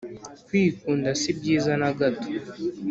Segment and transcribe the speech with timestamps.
[0.47, 2.27] kwikunda sibyiza nagato